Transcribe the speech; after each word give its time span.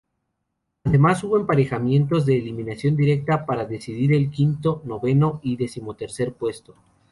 Además, 0.83 1.23
hubo 1.23 1.37
emparejamientos 1.37 2.25
de 2.25 2.35
eliminación 2.39 2.95
directa 2.97 3.45
para 3.45 3.65
decidir 3.65 4.13
el 4.13 4.31
quinto, 4.31 4.81
noveno 4.83 5.39
y 5.43 5.57
decimotercer 5.57 6.33
puesto. 6.33 6.73